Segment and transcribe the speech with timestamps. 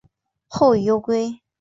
[0.47, 1.41] 后以忧归。